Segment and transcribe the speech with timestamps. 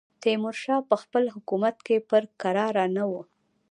[0.23, 3.21] تیمورشاه په خپل حکومت کې پر کراره نه وو.